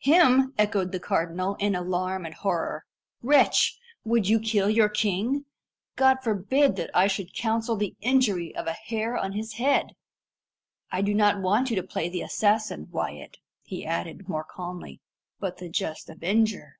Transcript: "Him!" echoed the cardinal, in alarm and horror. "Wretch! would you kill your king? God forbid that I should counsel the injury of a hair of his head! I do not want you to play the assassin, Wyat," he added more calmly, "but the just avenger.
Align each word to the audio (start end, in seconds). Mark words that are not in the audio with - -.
"Him!" 0.00 0.52
echoed 0.58 0.92
the 0.92 1.00
cardinal, 1.00 1.54
in 1.54 1.74
alarm 1.74 2.26
and 2.26 2.34
horror. 2.34 2.84
"Wretch! 3.22 3.78
would 4.04 4.28
you 4.28 4.38
kill 4.38 4.68
your 4.68 4.90
king? 4.90 5.46
God 5.96 6.18
forbid 6.22 6.76
that 6.76 6.90
I 6.92 7.06
should 7.06 7.32
counsel 7.34 7.74
the 7.74 7.96
injury 8.02 8.54
of 8.54 8.66
a 8.66 8.74
hair 8.74 9.16
of 9.16 9.32
his 9.32 9.54
head! 9.54 9.96
I 10.92 11.00
do 11.00 11.14
not 11.14 11.40
want 11.40 11.70
you 11.70 11.76
to 11.76 11.82
play 11.82 12.10
the 12.10 12.20
assassin, 12.20 12.88
Wyat," 12.92 13.38
he 13.62 13.86
added 13.86 14.28
more 14.28 14.44
calmly, 14.44 15.00
"but 15.40 15.56
the 15.56 15.70
just 15.70 16.10
avenger. 16.10 16.76